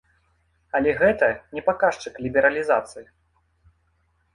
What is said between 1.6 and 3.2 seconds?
паказчык лібералізацыі.